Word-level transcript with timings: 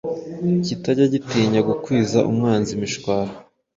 Kitajya 0.65 1.05
gitinya 1.13 1.59
gukwiza 1.69 2.19
umwanzi 2.29 2.69
imishwaro 2.73 3.33